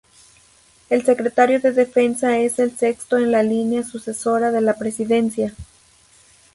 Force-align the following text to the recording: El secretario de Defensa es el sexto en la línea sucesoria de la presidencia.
El 0.89 1.05
secretario 1.05 1.59
de 1.59 1.73
Defensa 1.73 2.39
es 2.39 2.57
el 2.57 2.75
sexto 2.75 3.17
en 3.17 3.31
la 3.31 3.43
línea 3.43 3.83
sucesoria 3.83 4.49
de 4.49 4.59
la 4.61 4.73
presidencia. 4.75 5.53